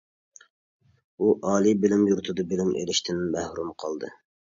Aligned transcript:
ئۇ 1.19 1.33
ئالىي 1.49 1.75
بېلىم 1.83 2.01
يۇرتىدا 2.11 2.45
بىلىم 2.53 2.71
ئېلىشتىن 2.79 3.21
مەھرۇم 3.37 3.71
قالدى. 3.85 4.11